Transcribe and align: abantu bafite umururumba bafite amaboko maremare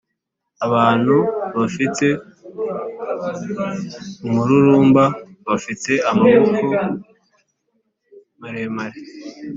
abantu 0.65 1.15
bafite 1.57 2.07
umururumba 4.27 5.03
bafite 5.47 5.91
amaboko 6.09 6.63
maremare 8.39 8.99